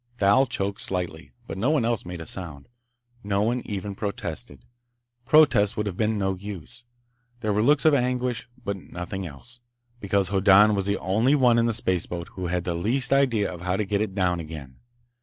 [0.17, 2.67] Thal choked slightly, but no one else made a sound.
[3.23, 4.65] No one even protested.
[5.27, 6.85] Protests would have been no use.
[7.41, 9.61] There were looks of anguish, but nothing else,
[9.99, 13.61] because Hoddan was the only one in the spaceboat who had the least idea of
[13.61, 14.77] how to get it down again.